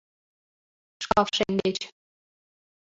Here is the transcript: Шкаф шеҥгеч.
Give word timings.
Шкаф 1.03 1.27
шеҥгеч. 1.35 1.77